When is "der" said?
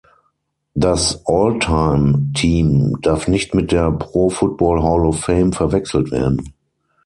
3.71-3.91